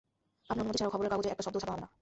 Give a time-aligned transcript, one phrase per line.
[0.49, 1.87] আপনার অনুমতি ছাড়া খবরের কাগজে একটা শব্দও ছাপা হবে না।